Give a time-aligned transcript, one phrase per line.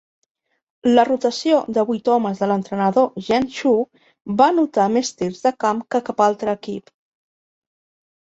[0.93, 3.85] La rotació de vuit homes de l'entrenador Gene Shue
[4.41, 6.91] va anotar més tirs de camp que cap altre equip.